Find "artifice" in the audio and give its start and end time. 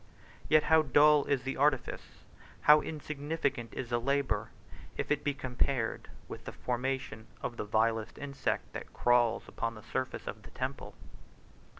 1.57-2.23